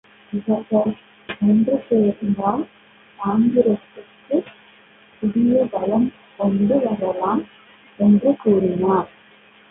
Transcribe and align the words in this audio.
இவர்களை 0.33 0.91
ஒன்று 1.41 1.75
சேர்த்தால் 1.89 2.63
காங்கிரசிற்கு 3.19 4.37
புதிய 5.21 5.65
பலம் 5.71 6.07
கொண்டு 6.37 6.77
வரலாம் 6.79 7.43
என்று 7.99 8.35
கூறினார். 8.43 9.09